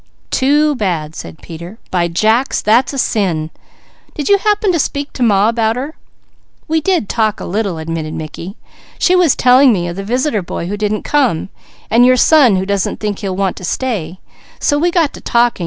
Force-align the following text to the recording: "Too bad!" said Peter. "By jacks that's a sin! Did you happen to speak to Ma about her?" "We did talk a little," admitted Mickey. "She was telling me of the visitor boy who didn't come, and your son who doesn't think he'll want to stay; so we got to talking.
"Too 0.31 0.73
bad!" 0.73 1.13
said 1.15 1.43
Peter. 1.43 1.77
"By 1.91 2.07
jacks 2.07 2.59
that's 2.59 2.91
a 2.91 2.97
sin! 2.97 3.51
Did 4.15 4.29
you 4.29 4.39
happen 4.39 4.71
to 4.71 4.79
speak 4.79 5.13
to 5.13 5.21
Ma 5.21 5.47
about 5.47 5.75
her?" 5.75 5.93
"We 6.67 6.81
did 6.81 7.07
talk 7.07 7.39
a 7.39 7.45
little," 7.45 7.77
admitted 7.77 8.15
Mickey. 8.15 8.55
"She 8.97 9.15
was 9.15 9.35
telling 9.35 9.71
me 9.71 9.87
of 9.87 9.95
the 9.95 10.03
visitor 10.03 10.41
boy 10.41 10.65
who 10.65 10.75
didn't 10.75 11.03
come, 11.03 11.49
and 11.91 12.03
your 12.03 12.17
son 12.17 12.55
who 12.55 12.65
doesn't 12.65 12.99
think 12.99 13.19
he'll 13.19 13.35
want 13.35 13.57
to 13.57 13.63
stay; 13.63 14.17
so 14.59 14.79
we 14.79 14.89
got 14.89 15.13
to 15.13 15.21
talking. 15.21 15.59